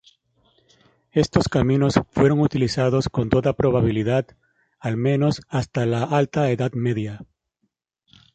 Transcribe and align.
Estos 1.11 1.47
caminos 1.47 2.01
fueron 2.09 2.39
utilizados 2.39 3.07
con 3.07 3.29
toda 3.29 3.53
probabilidad, 3.53 4.25
al 4.79 4.97
menos 4.97 5.43
hasta 5.47 5.85
la 5.85 6.01
Alta 6.01 6.49
Edad 6.49 6.71
Media. 6.73 7.21